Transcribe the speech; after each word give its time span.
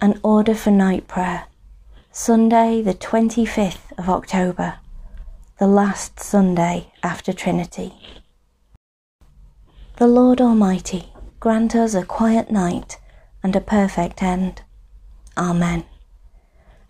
An 0.00 0.20
order 0.22 0.54
for 0.54 0.70
night 0.70 1.08
prayer. 1.08 1.46
Sunday, 2.12 2.80
the 2.82 2.94
25th 2.94 3.90
of 3.98 4.08
October, 4.08 4.78
the 5.58 5.66
last 5.66 6.20
Sunday 6.20 6.92
after 7.02 7.32
Trinity. 7.32 7.92
The 9.96 10.06
Lord 10.06 10.40
Almighty 10.40 11.12
grant 11.40 11.74
us 11.74 11.94
a 11.94 12.04
quiet 12.04 12.48
night 12.48 13.00
and 13.42 13.56
a 13.56 13.60
perfect 13.60 14.22
end. 14.22 14.62
Amen. 15.36 15.84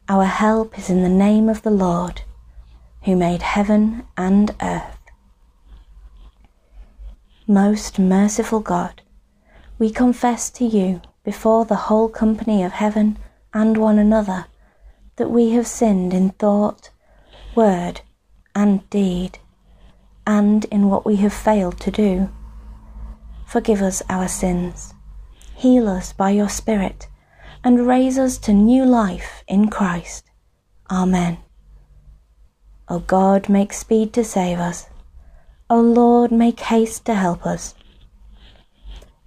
Our 0.07 0.27
help 0.27 0.79
is 0.79 0.91
in 0.91 1.03
the 1.03 1.09
name 1.09 1.49
of 1.49 1.63
the 1.63 1.71
Lord, 1.71 2.21
who 3.05 3.17
made 3.17 3.41
heaven 3.41 4.05
and 4.19 4.55
earth. 4.61 4.99
Most 7.47 7.99
merciful 7.99 8.61
God, 8.61 9.01
we 9.79 9.89
confess 9.89 10.51
to 10.51 10.67
you 10.67 11.01
before 11.29 11.67
the 11.67 11.85
whole 11.89 12.09
company 12.09 12.63
of 12.63 12.73
heaven 12.73 13.19
and 13.53 13.77
one 13.77 13.99
another 13.99 14.47
that 15.17 15.31
we 15.31 15.51
have 15.51 15.67
sinned 15.67 16.15
in 16.15 16.31
thought, 16.31 16.89
word, 17.55 18.01
and 18.55 18.89
deed, 18.89 19.39
and 20.27 20.65
in 20.77 20.89
what 20.89 21.05
we 21.05 21.17
have 21.17 21.35
failed 21.35 21.79
to 21.79 21.91
do. 21.91 22.31
Forgive 23.47 23.83
us 23.83 24.03
our 24.09 24.27
sins, 24.27 24.95
heal 25.55 25.87
us 25.87 26.15
by 26.15 26.31
your 26.31 26.49
Spirit, 26.49 27.09
and 27.63 27.87
raise 27.87 28.19
us 28.19 28.39
to 28.39 28.55
new 28.55 28.87
life 28.87 29.45
in 29.47 29.69
Christ. 29.69 30.31
Amen. 30.91 31.37
O 32.89 33.01
God, 33.01 33.51
make 33.51 33.75
speed 33.75 34.15
to 34.15 34.25
save 34.25 34.59
us. 34.59 34.87
O 35.69 35.79
Lord, 35.79 36.33
make 36.33 36.61
haste 36.61 37.05
to 37.05 37.13
help 37.13 37.45
us. 37.45 37.75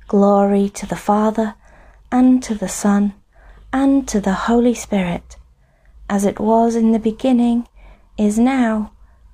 Glory 0.07 0.67
to 0.69 0.87
the 0.87 0.95
Father, 0.95 1.53
and 2.11 2.43
to 2.43 2.53
the 2.53 2.67
Son, 2.67 3.13
and 3.71 4.07
to 4.07 4.19
the 4.19 4.33
Holy 4.33 4.73
Spirit, 4.73 5.37
as 6.09 6.25
it 6.25 6.39
was 6.39 6.75
in 6.75 6.91
the 6.91 6.99
beginning, 6.99 7.67
is 8.17 8.37
now, 8.37 8.91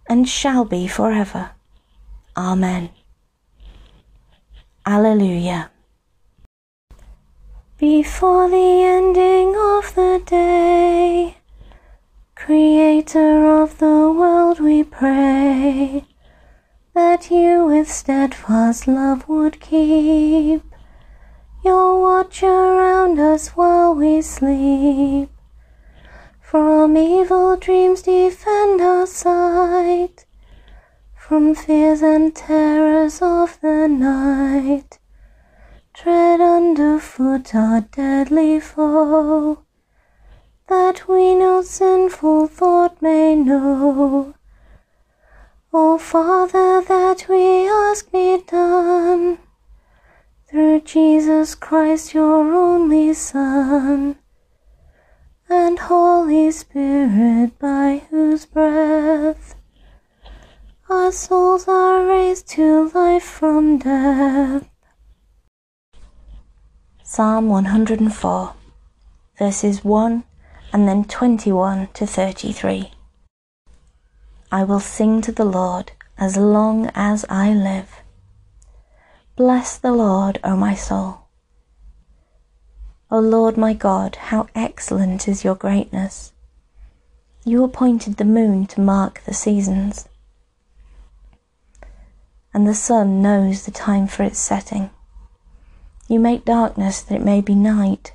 and 0.08 0.30
shall 0.30 0.64
be 0.64 0.88
forever. 0.88 1.52
Amen. 2.36 2.89
Alleluia. 4.86 5.72
Before 7.78 8.50
the 8.50 8.84
ending 8.84 9.50
of 9.50 9.94
the 9.95 10.22
day, 10.25 11.38
Creator 12.36 13.62
of 13.62 13.80
the 13.80 14.12
world, 14.12 14.59
we 14.59 14.84
pray 14.84 16.06
that 16.94 17.30
you 17.30 17.66
with 17.66 17.91
steadfast 17.91 18.88
love 18.88 19.28
would 19.28 19.59
keep 19.59 20.64
your 21.68 22.00
watch 22.00 22.44
around 22.44 23.20
us 23.20 23.50
while 23.50 23.94
we 23.94 24.22
sleep. 24.22 25.30
From 26.40 26.96
evil 26.96 27.58
dreams 27.58 28.04
defend 28.04 28.80
our 28.80 29.06
sight, 29.06 30.26
from 31.14 31.54
fears 31.56 32.02
and 32.02 32.34
terrors 32.34 33.22
of 33.22 33.59
the 33.59 33.88
night. 33.88 34.98
Tread 35.94 36.40
underfoot 36.40 37.54
our 37.54 37.81
deadly 37.81 38.62
foe, 38.62 39.59
that 40.70 40.98
we 41.09 41.36
no 41.36 41.62
sinful 41.64 42.48
thought 42.48 43.02
may 43.02 43.36
know. 43.36 44.34
O 45.74 45.98
Father, 45.98 46.81
that 46.81 47.26
we 47.28 47.68
ask 47.68 48.09
be 48.09 48.42
done 48.48 49.06
through 50.50 50.80
Jesus 50.81 51.56
Christ, 51.56 52.14
your 52.14 52.53
only 52.53 53.14
Son, 53.14 54.16
and 55.50 55.78
Holy 55.78 56.50
Spirit, 56.52 57.59
by 57.59 58.03
whose 58.09 58.45
breath 58.45 59.56
our 60.90 61.12
souls 61.12 61.68
are 61.68 62.06
raised 62.06 62.47
to 62.47 62.90
life 62.96 63.24
from 63.24 63.78
death. 63.78 64.69
Psalm 67.03 67.50
104, 67.50 68.53
verses 69.38 69.84
1 69.84 70.24
and 70.72 70.88
then 70.88 71.03
21 71.03 71.90
to 71.94 72.08
33. 72.08 72.91
I 74.50 74.64
will 74.64 74.79
sing 74.79 75.22
to 75.24 75.34
the 75.34 75.46
Lord 75.46 75.91
as 76.18 76.38
long 76.38 76.90
as 76.96 77.25
I 77.29 77.52
live. 77.53 78.02
Bless 79.38 79.78
the 79.78 79.92
Lord, 79.92 80.40
O 80.44 80.56
my 80.56 80.74
soul. 80.74 81.20
O 83.12 83.20
Lord 83.20 83.56
my 83.56 83.75
God, 83.75 84.16
how 84.16 84.48
excellent 84.56 85.28
is 85.28 85.44
your 85.44 85.53
greatness! 85.53 86.34
You 87.46 87.64
appointed 87.64 88.18
the 88.18 88.26
moon 88.26 88.66
to 88.66 88.81
mark 88.81 89.22
the 89.26 89.36
seasons, 89.36 90.09
and 92.52 92.68
the 92.68 92.74
sun 92.74 93.22
knows 93.22 93.66
the 93.66 93.72
time 93.72 94.08
for 94.08 94.24
its 94.24 94.40
setting. 94.40 94.90
You 96.08 96.20
make 96.20 96.44
darkness 96.44 97.03
that 97.03 97.18
it 97.18 97.24
may 97.24 97.42
be 97.42 97.53
night, 97.53 98.14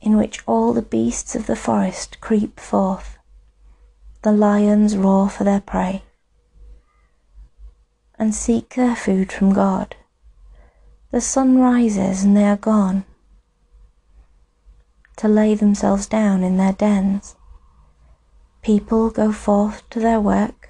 in 0.00 0.16
which 0.16 0.44
all 0.46 0.72
the 0.72 0.82
beasts 0.82 1.34
of 1.34 1.48
the 1.48 1.56
forest 1.56 2.20
creep 2.20 2.60
forth. 2.60 3.18
The 4.22 4.30
lions 4.30 4.96
roar 4.96 5.28
for 5.28 5.42
their 5.42 5.60
prey 5.60 6.04
and 8.22 8.36
seek 8.36 8.76
their 8.76 8.94
food 8.94 9.32
from 9.32 9.52
God. 9.52 9.96
The 11.10 11.20
sun 11.20 11.58
rises 11.58 12.22
and 12.22 12.36
they 12.36 12.44
are 12.44 12.56
gone 12.56 13.04
to 15.16 15.26
lay 15.26 15.56
themselves 15.56 16.06
down 16.06 16.44
in 16.44 16.56
their 16.56 16.72
dens. 16.72 17.34
People 18.62 19.10
go 19.10 19.32
forth 19.32 19.82
to 19.90 19.98
their 19.98 20.20
work 20.20 20.68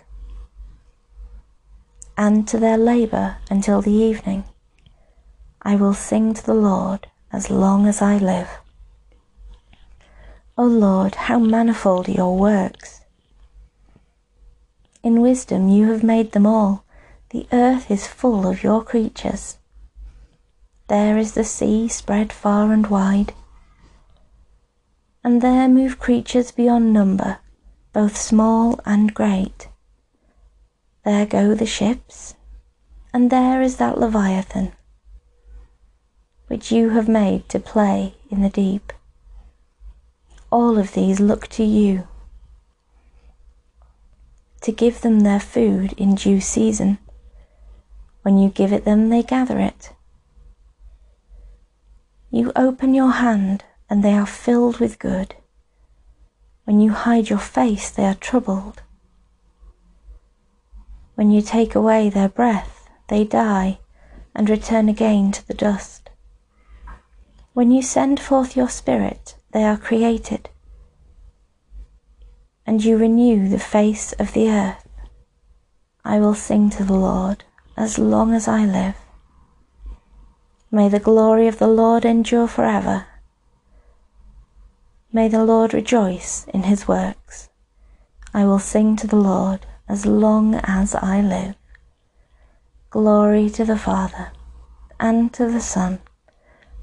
and 2.16 2.48
to 2.48 2.56
their 2.56 2.78
labour 2.78 3.36
until 3.50 3.82
the 3.82 3.92
evening. 3.92 4.44
I 5.60 5.76
will 5.76 5.92
sing 5.92 6.32
to 6.32 6.46
the 6.46 6.54
Lord 6.54 7.06
as 7.30 7.50
long 7.50 7.86
as 7.86 8.00
I 8.00 8.16
live. 8.16 8.48
O 10.56 10.64
Lord, 10.64 11.16
how 11.26 11.38
manifold 11.38 12.08
are 12.08 12.12
your 12.12 12.34
works! 12.34 13.02
In 15.02 15.20
wisdom 15.20 15.69
you 15.69 15.90
have 15.92 16.02
made 16.02 16.32
them 16.32 16.46
all 16.46 16.86
the 17.32 17.47
earth 17.50 17.91
is 17.91 18.06
full 18.06 18.47
of 18.47 18.62
your 18.62 18.84
creatures. 18.84 19.56
There 20.88 21.16
is 21.16 21.32
the 21.32 21.44
sea 21.44 21.88
spread 21.88 22.31
far 22.31 22.72
and 22.75 22.87
wide, 22.88 23.32
and 25.25 25.41
there 25.41 25.66
move 25.66 25.98
creatures 25.98 26.50
beyond 26.50 26.93
number, 26.93 27.38
both 27.94 28.19
small 28.19 28.78
and 28.84 29.15
great. 29.15 29.69
There 31.06 31.25
go 31.25 31.54
the 31.54 31.65
ships, 31.65 32.34
and 33.15 33.31
there 33.31 33.62
is 33.62 33.78
that 33.78 33.99
Leviathan, 33.99 34.72
which 36.49 36.70
you 36.70 36.91
have 36.91 37.09
made 37.09 37.49
to 37.49 37.59
play 37.59 38.14
in 38.31 38.43
the 38.43 38.50
deep. 38.50 38.93
All 40.50 40.76
of 40.76 40.93
these 40.93 41.19
look 41.19 41.49
to 41.49 41.64
you 41.64 42.06
to 44.60 44.70
give 44.70 45.00
them 45.00 45.20
their 45.20 45.41
food 45.41 45.94
in 45.94 46.14
due 46.14 46.41
season. 46.41 46.99
When 48.22 48.38
you 48.38 48.50
give 48.50 48.72
it 48.72 48.84
them, 48.84 49.09
they 49.09 49.22
gather 49.22 49.59
it. 49.59 49.93
You 52.31 52.53
open 52.55 52.94
your 52.94 53.10
hand, 53.10 53.65
and 53.91 54.03
they 54.03 54.15
are 54.15 54.27
filled 54.27 54.78
with 54.78 54.99
good. 54.99 55.34
When 56.65 56.81
you 56.81 56.93
hide 56.93 57.28
your 57.28 57.41
face, 57.41 57.91
they 57.91 58.05
are 58.05 58.15
troubled. 58.15 58.82
When 61.15 61.31
you 61.31 61.43
take 61.43 61.75
away 61.75 62.09
their 62.09 62.28
breath, 62.28 62.88
they 63.09 63.25
die 63.25 63.81
and 64.34 64.49
return 64.49 64.88
again 64.88 65.32
to 65.32 65.47
the 65.47 65.55
dust. 65.55 66.09
When 67.53 67.71
you 67.71 67.82
send 67.82 68.19
forth 68.19 68.56
your 68.56 68.70
Spirit, 68.70 69.35
they 69.52 69.64
are 69.64 69.76
created, 69.76 70.49
and 72.64 72.82
you 72.82 72.96
renew 72.96 73.49
the 73.49 73.58
face 73.58 74.12
of 74.14 74.32
the 74.32 74.49
earth. 74.49 74.88
I 76.05 76.19
will 76.19 76.35
sing 76.35 76.70
to 76.70 76.85
the 76.85 76.94
Lord 76.94 77.44
as 77.76 77.98
long 77.98 78.34
as 78.34 78.48
I 78.48 78.64
live. 78.64 78.96
May 80.70 80.88
the 80.88 81.00
glory 81.00 81.48
of 81.48 81.58
the 81.58 81.69
Lord 81.69 82.04
endure 82.04 82.48
forever. 82.48 83.06
May 85.12 85.28
the 85.28 85.44
Lord 85.44 85.74
rejoice 85.74 86.46
in 86.54 86.62
his 86.62 86.88
works. 86.88 87.50
I 88.32 88.46
will 88.46 88.58
sing 88.58 88.96
to 88.96 89.06
the 89.06 89.16
Lord 89.16 89.66
as 89.88 90.06
long 90.06 90.54
as 90.54 90.94
I 90.94 91.20
live. 91.20 91.54
Glory 92.88 93.50
to 93.50 93.64
the 93.64 93.78
Father, 93.78 94.32
and 94.98 95.32
to 95.34 95.50
the 95.50 95.60
Son, 95.60 96.00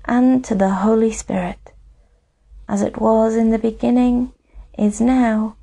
and 0.06 0.46
to 0.46 0.54
the 0.54 0.70
Holy 0.70 1.12
Spirit, 1.12 1.74
as 2.68 2.84
it 2.84 3.02
was 3.02 3.36
in 3.36 3.50
the 3.50 3.58
beginning, 3.58 4.34
is 4.78 5.02
now, 5.02 5.56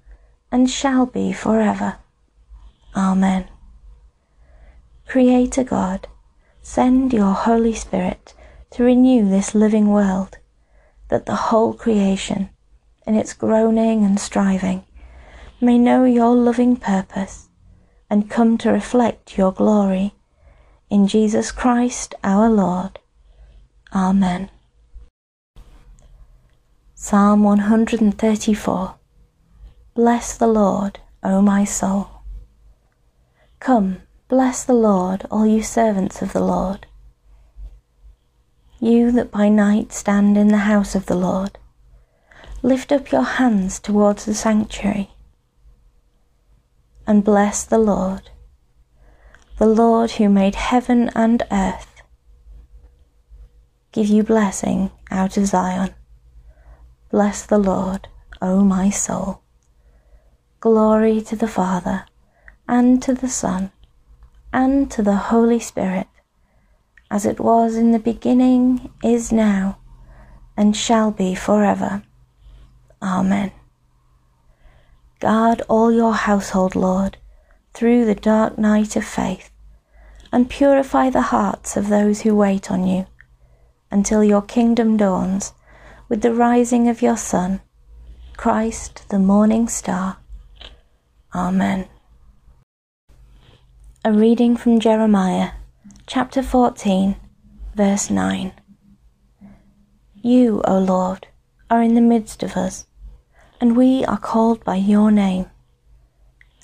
and 0.50 0.68
shall 0.68 1.06
be 1.06 1.32
forever. 1.32 1.98
Amen. 2.96 3.46
Creator 5.06 5.64
God, 5.64 6.08
send 6.62 7.12
your 7.12 7.32
Holy 7.32 7.72
Spirit 7.72 8.34
to 8.70 8.82
renew 8.82 9.28
this 9.28 9.54
living 9.54 9.88
world 9.88 10.38
that 11.08 11.26
the 11.26 11.36
whole 11.36 11.72
creation, 11.72 12.50
in 13.06 13.14
its 13.14 13.32
groaning 13.32 14.04
and 14.04 14.18
striving, 14.18 14.84
may 15.60 15.78
know 15.78 16.04
your 16.04 16.34
loving 16.34 16.76
purpose 16.76 17.48
and 18.10 18.28
come 18.28 18.58
to 18.58 18.72
reflect 18.72 19.38
your 19.38 19.52
glory. 19.52 20.14
In 20.90 21.06
Jesus 21.06 21.52
Christ 21.52 22.14
our 22.24 22.50
Lord. 22.50 22.98
Amen. 23.94 24.50
Psalm 26.94 27.44
134 27.44 28.94
Bless 29.94 30.36
the 30.36 30.46
Lord, 30.46 30.98
O 31.22 31.40
my 31.40 31.64
soul. 31.64 32.08
Come, 33.60 34.02
bless 34.28 34.64
the 34.64 34.74
Lord, 34.74 35.24
all 35.30 35.46
you 35.46 35.62
servants 35.62 36.20
of 36.22 36.32
the 36.32 36.42
Lord. 36.42 36.86
You 38.80 39.12
that 39.12 39.30
by 39.30 39.48
night 39.48 39.92
stand 39.92 40.36
in 40.36 40.48
the 40.48 40.66
house 40.68 40.94
of 40.94 41.06
the 41.06 41.14
Lord, 41.14 41.58
lift 42.62 42.92
up 42.92 43.12
your 43.12 43.22
hands 43.22 43.78
towards 43.78 44.24
the 44.24 44.34
sanctuary 44.34 45.10
and 47.06 47.24
bless 47.24 47.64
the 47.64 47.78
Lord, 47.78 48.30
the 49.58 49.66
Lord 49.66 50.12
who 50.12 50.28
made 50.28 50.56
heaven 50.56 51.10
and 51.14 51.42
earth. 51.52 52.02
Give 53.92 54.08
you 54.08 54.24
blessing 54.24 54.90
out 55.10 55.36
of 55.36 55.46
Zion. 55.46 55.94
Bless 57.10 57.46
the 57.46 57.58
Lord, 57.58 58.08
O 58.42 58.64
my 58.64 58.90
soul. 58.90 59.40
Glory 60.58 61.20
to 61.22 61.36
the 61.36 61.48
Father, 61.48 62.04
and 62.68 63.00
to 63.04 63.14
the 63.14 63.28
Son, 63.28 63.70
and 64.56 64.90
to 64.90 65.02
the 65.02 65.16
Holy 65.16 65.60
Spirit, 65.60 66.06
as 67.10 67.26
it 67.26 67.38
was 67.38 67.76
in 67.76 67.92
the 67.92 67.98
beginning, 67.98 68.90
is 69.04 69.30
now, 69.30 69.76
and 70.56 70.74
shall 70.74 71.10
be 71.10 71.34
forever. 71.34 72.02
Amen. 73.02 73.52
Guard 75.20 75.60
all 75.68 75.92
your 75.92 76.14
household, 76.14 76.74
Lord, 76.74 77.18
through 77.74 78.06
the 78.06 78.14
dark 78.14 78.56
night 78.56 78.96
of 78.96 79.04
faith, 79.04 79.50
and 80.32 80.48
purify 80.48 81.10
the 81.10 81.28
hearts 81.36 81.76
of 81.76 81.90
those 81.90 82.22
who 82.22 82.34
wait 82.34 82.70
on 82.70 82.86
you, 82.86 83.04
until 83.90 84.24
your 84.24 84.40
kingdom 84.40 84.96
dawns 84.96 85.52
with 86.08 86.22
the 86.22 86.32
rising 86.32 86.88
of 86.88 87.02
your 87.02 87.18
Son, 87.18 87.60
Christ 88.38 89.06
the 89.10 89.18
morning 89.18 89.68
star. 89.68 90.16
Amen. 91.34 91.88
A 94.06 94.12
reading 94.12 94.56
from 94.56 94.78
Jeremiah, 94.78 95.50
chapter 96.06 96.40
14, 96.40 97.16
verse 97.74 98.08
9. 98.08 98.52
You, 100.22 100.62
O 100.64 100.78
Lord, 100.78 101.26
are 101.68 101.82
in 101.82 101.96
the 101.96 102.00
midst 102.00 102.44
of 102.44 102.56
us 102.56 102.86
and 103.60 103.76
we 103.76 104.04
are 104.04 104.16
called 104.16 104.62
by 104.62 104.76
your 104.76 105.10
name. 105.10 105.46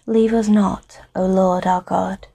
Leave 0.06 0.32
us 0.32 0.46
not, 0.46 1.00
O 1.16 1.26
Lord 1.26 1.66
our 1.66 1.82
God. 1.82 2.28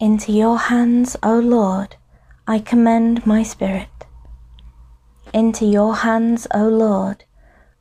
Into 0.00 0.32
your 0.32 0.58
hands, 0.58 1.16
O 1.22 1.38
Lord, 1.38 1.94
I 2.48 2.58
commend 2.58 3.24
my 3.24 3.44
spirit. 3.44 4.06
Into 5.32 5.64
your 5.64 5.94
hands, 5.94 6.48
O 6.52 6.66
Lord, 6.66 7.22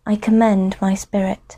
I 0.06 0.16
commend 0.16 0.78
my 0.80 0.94
spirit. 0.94 1.58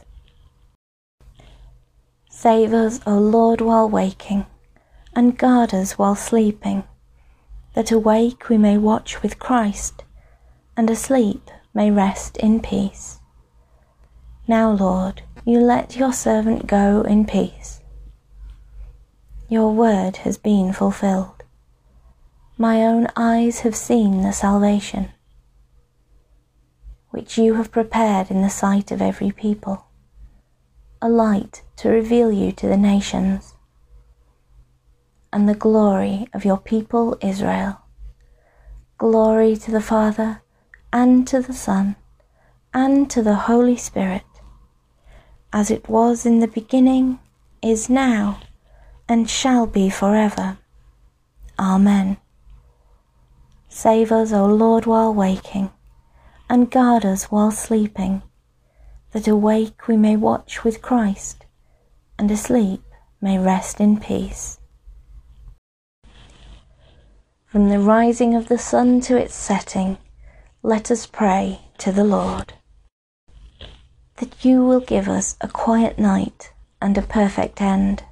Save 2.41 2.73
us, 2.73 2.99
O 3.05 3.19
Lord, 3.19 3.61
while 3.61 3.87
waking, 3.87 4.47
and 5.15 5.37
guard 5.37 5.75
us 5.75 5.99
while 5.99 6.15
sleeping, 6.15 6.83
that 7.75 7.91
awake 7.91 8.49
we 8.49 8.57
may 8.57 8.79
watch 8.79 9.21
with 9.21 9.37
Christ, 9.37 10.03
and 10.75 10.89
asleep 10.89 11.51
may 11.71 11.91
rest 11.91 12.37
in 12.37 12.59
peace. 12.59 13.19
Now, 14.47 14.71
Lord, 14.71 15.21
you 15.45 15.59
let 15.59 15.97
your 15.97 16.11
servant 16.11 16.65
go 16.65 17.03
in 17.03 17.27
peace. 17.27 17.79
Your 19.47 19.71
word 19.71 20.17
has 20.25 20.39
been 20.39 20.73
fulfilled. 20.73 21.43
My 22.57 22.81
own 22.81 23.07
eyes 23.15 23.59
have 23.59 23.75
seen 23.75 24.23
the 24.23 24.33
salvation 24.33 25.11
which 27.11 27.37
you 27.37 27.53
have 27.53 27.71
prepared 27.71 28.31
in 28.31 28.41
the 28.41 28.49
sight 28.49 28.89
of 28.89 28.99
every 28.99 29.29
people, 29.29 29.85
a 31.01 31.09
light 31.09 31.63
to 31.77 31.89
reveal 31.89 32.31
you 32.31 32.51
to 32.51 32.67
the 32.67 32.77
nations, 32.77 33.55
and 35.33 35.47
the 35.47 35.55
glory 35.55 36.27
of 36.33 36.45
your 36.45 36.57
people 36.57 37.17
Israel. 37.21 37.81
Glory 38.97 39.55
to 39.55 39.71
the 39.71 39.81
Father, 39.81 40.41
and 40.93 41.27
to 41.27 41.41
the 41.41 41.53
Son, 41.53 41.95
and 42.73 43.09
to 43.09 43.23
the 43.23 43.35
Holy 43.35 43.77
Spirit 43.77 44.23
as 45.53 45.69
it 45.69 45.89
was 45.89 46.25
in 46.25 46.39
the 46.39 46.47
beginning, 46.47 47.19
is 47.61 47.89
now, 47.89 48.39
and 49.07 49.29
shall 49.29 49.67
be 49.67 49.89
forever. 49.89 50.57
Amen. 51.59 52.17
Save 53.67 54.11
us, 54.11 54.31
O 54.31 54.45
Lord, 54.45 54.85
while 54.85 55.13
waking, 55.13 55.69
and 56.49 56.71
guard 56.71 57.05
us 57.05 57.25
while 57.25 57.51
sleeping, 57.51 58.23
that 59.11 59.27
awake 59.27 59.87
we 59.87 59.97
may 59.97 60.15
watch 60.15 60.63
with 60.63 60.81
Christ, 60.81 61.45
and 62.17 62.29
asleep 62.31 62.83
may 63.19 63.37
rest 63.37 63.79
in 63.79 63.99
peace. 63.99 64.59
From 67.45 67.69
the 67.69 67.79
rising 67.79 68.35
of 68.35 68.47
the 68.47 68.57
sun 68.57 69.01
to 69.01 69.17
its 69.17 69.35
setting, 69.35 69.97
let 70.63 70.89
us 70.89 71.05
pray 71.05 71.61
to 71.79 71.91
the 71.91 72.05
Lord 72.05 72.53
that 74.21 74.45
you 74.45 74.63
will 74.63 74.79
give 74.79 75.09
us 75.09 75.35
a 75.41 75.47
quiet 75.47 75.97
night 75.97 76.53
and 76.79 76.95
a 76.95 77.01
perfect 77.01 77.59
end. 77.59 78.03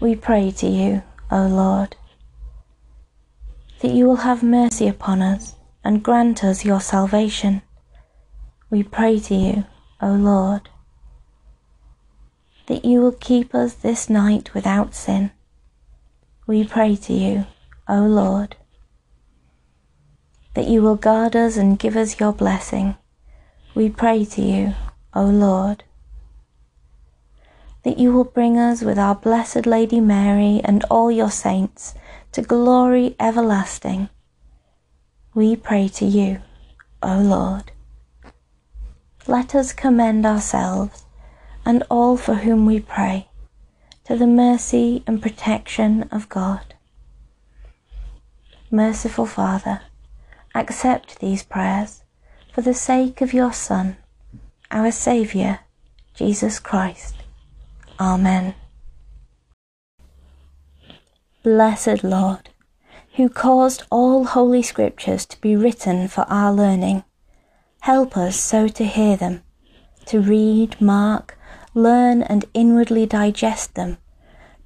We 0.00 0.16
pray 0.16 0.50
to 0.52 0.66
you, 0.66 1.02
O 1.30 1.46
Lord, 1.46 1.96
that 3.80 3.92
you 3.92 4.06
will 4.06 4.24
have 4.24 4.42
mercy 4.42 4.88
upon 4.88 5.20
us 5.20 5.54
and 5.84 6.02
grant 6.02 6.42
us 6.42 6.64
your 6.64 6.80
salvation. 6.80 7.60
We 8.70 8.82
pray 8.82 9.20
to 9.20 9.34
you, 9.34 9.64
O 10.04 10.12
Lord, 10.12 10.68
that 12.66 12.84
you 12.84 13.00
will 13.00 13.12
keep 13.12 13.54
us 13.54 13.72
this 13.72 14.10
night 14.10 14.52
without 14.52 14.94
sin. 14.94 15.30
We 16.46 16.62
pray 16.62 16.94
to 16.96 17.14
you, 17.14 17.46
O 17.88 18.00
Lord, 18.00 18.54
that 20.52 20.68
you 20.68 20.82
will 20.82 20.96
guard 20.96 21.34
us 21.34 21.56
and 21.56 21.78
give 21.78 21.96
us 21.96 22.20
your 22.20 22.34
blessing. 22.34 22.96
We 23.74 23.88
pray 23.88 24.26
to 24.26 24.42
you, 24.42 24.74
O 25.14 25.24
Lord, 25.24 25.84
that 27.82 27.96
you 27.96 28.12
will 28.12 28.24
bring 28.24 28.58
us 28.58 28.82
with 28.82 28.98
our 28.98 29.14
Blessed 29.14 29.64
Lady 29.64 30.00
Mary 30.00 30.60
and 30.62 30.84
all 30.90 31.10
your 31.10 31.30
saints 31.30 31.94
to 32.32 32.42
glory 32.42 33.16
everlasting. 33.18 34.10
We 35.32 35.56
pray 35.56 35.88
to 35.88 36.04
you, 36.04 36.42
O 37.02 37.18
Lord. 37.20 37.70
Let 39.26 39.54
us 39.54 39.72
commend 39.72 40.26
ourselves 40.26 41.04
and 41.64 41.82
all 41.90 42.16
for 42.16 42.34
whom 42.34 42.66
we 42.66 42.80
pray 42.80 43.28
to 44.04 44.16
the 44.16 44.26
mercy 44.26 45.02
and 45.06 45.22
protection 45.22 46.02
of 46.12 46.28
God. 46.28 46.74
Merciful 48.70 49.26
Father, 49.26 49.80
accept 50.54 51.20
these 51.20 51.42
prayers 51.42 52.02
for 52.52 52.60
the 52.60 52.74
sake 52.74 53.20
of 53.20 53.32
your 53.32 53.52
Son 53.52 53.96
our 54.70 54.90
Saviour, 54.90 55.60
Jesus 56.14 56.58
Christ. 56.58 57.14
Amen. 58.00 58.54
Blessed 61.44 62.02
Lord, 62.02 62.50
who 63.14 63.28
caused 63.28 63.84
all 63.90 64.24
holy 64.24 64.62
scriptures 64.62 65.24
to 65.26 65.40
be 65.40 65.54
written 65.54 66.08
for 66.08 66.22
our 66.22 66.52
learning, 66.52 67.04
help 67.84 68.16
us 68.16 68.40
so 68.40 68.66
to 68.66 68.82
hear 68.82 69.14
them, 69.14 69.42
to 70.06 70.18
read, 70.18 70.80
mark, 70.80 71.36
learn, 71.74 72.22
and 72.22 72.42
inwardly 72.54 73.04
digest 73.04 73.74
them, 73.74 73.98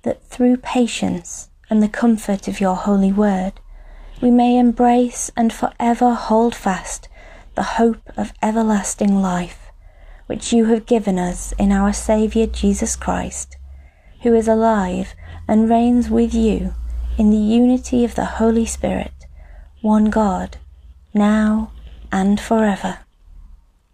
that 0.02 0.22
through 0.22 0.56
patience 0.56 1.50
and 1.68 1.82
the 1.82 1.88
comfort 1.88 2.46
of 2.46 2.60
your 2.60 2.76
holy 2.76 3.10
word, 3.10 3.52
we 4.22 4.30
may 4.30 4.56
embrace 4.56 5.32
and 5.36 5.52
for 5.52 5.72
ever 5.80 6.14
hold 6.14 6.54
fast 6.54 7.08
the 7.56 7.74
hope 7.80 8.08
of 8.16 8.32
everlasting 8.40 9.20
life, 9.20 9.72
which 10.26 10.52
you 10.52 10.66
have 10.66 10.86
given 10.86 11.18
us 11.18 11.50
in 11.58 11.72
our 11.72 11.92
Saviour 11.92 12.46
Jesus 12.46 12.94
Christ, 12.94 13.56
who 14.22 14.32
is 14.32 14.46
alive 14.46 15.16
and 15.48 15.68
reigns 15.68 16.08
with 16.08 16.32
you 16.32 16.72
in 17.18 17.30
the 17.30 17.36
unity 17.36 18.04
of 18.04 18.14
the 18.14 18.38
Holy 18.38 18.64
Spirit, 18.64 19.26
one 19.80 20.04
God, 20.04 20.58
now 21.12 21.72
and 22.12 22.38
forever. 22.38 23.00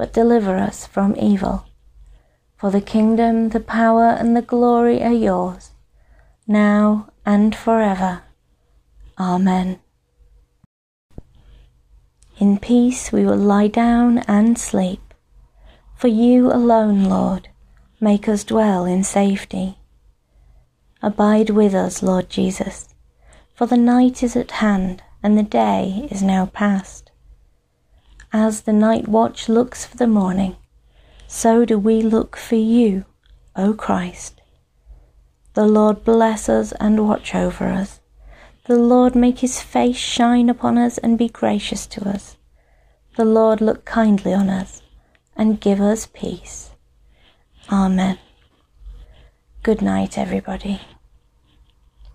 but 0.00 0.14
deliver 0.14 0.56
us 0.56 0.86
from 0.86 1.14
evil. 1.18 1.66
For 2.56 2.70
the 2.70 2.80
kingdom, 2.80 3.50
the 3.50 3.60
power, 3.60 4.06
and 4.18 4.34
the 4.34 4.40
glory 4.40 5.02
are 5.02 5.12
yours, 5.12 5.72
now 6.46 7.10
and 7.26 7.54
forever. 7.54 8.22
Amen. 9.18 9.78
In 12.38 12.58
peace 12.58 13.12
we 13.12 13.26
will 13.26 13.36
lie 13.36 13.66
down 13.66 14.20
and 14.20 14.58
sleep. 14.58 15.12
For 15.98 16.08
you 16.08 16.50
alone, 16.50 17.04
Lord, 17.04 17.50
make 18.00 18.26
us 18.26 18.42
dwell 18.42 18.86
in 18.86 19.04
safety. 19.04 19.76
Abide 21.02 21.50
with 21.50 21.74
us, 21.74 22.02
Lord 22.02 22.30
Jesus, 22.30 22.88
for 23.54 23.66
the 23.66 23.76
night 23.76 24.22
is 24.22 24.34
at 24.34 24.62
hand 24.62 25.02
and 25.22 25.36
the 25.36 25.42
day 25.42 26.08
is 26.10 26.22
now 26.22 26.46
past. 26.46 27.09
As 28.32 28.60
the 28.60 28.72
night 28.72 29.08
watch 29.08 29.48
looks 29.48 29.84
for 29.84 29.96
the 29.96 30.06
morning, 30.06 30.54
so 31.26 31.64
do 31.64 31.78
we 31.78 32.00
look 32.00 32.36
for 32.36 32.54
you, 32.54 33.04
O 33.56 33.74
Christ. 33.74 34.40
The 35.54 35.66
Lord 35.66 36.04
bless 36.04 36.48
us 36.48 36.72
and 36.78 37.08
watch 37.08 37.34
over 37.34 37.66
us. 37.66 38.00
The 38.66 38.76
Lord 38.76 39.16
make 39.16 39.40
his 39.40 39.60
face 39.60 39.96
shine 39.96 40.48
upon 40.48 40.78
us 40.78 40.96
and 40.98 41.18
be 41.18 41.28
gracious 41.28 41.88
to 41.88 42.08
us. 42.08 42.36
The 43.16 43.24
Lord 43.24 43.60
look 43.60 43.84
kindly 43.84 44.32
on 44.32 44.48
us 44.48 44.80
and 45.36 45.60
give 45.60 45.80
us 45.80 46.06
peace. 46.06 46.70
Amen. 47.70 48.18
Good 49.64 49.82
night, 49.82 50.16
everybody. 50.16 50.80